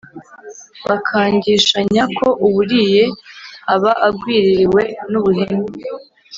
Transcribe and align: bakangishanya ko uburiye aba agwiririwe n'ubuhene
bakangishanya 0.87 2.03
ko 2.17 2.27
uburiye 2.47 3.03
aba 3.73 3.91
agwiririwe 4.07 4.81
n'ubuhene 5.11 5.65